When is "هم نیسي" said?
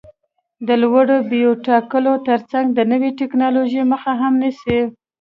4.21-4.79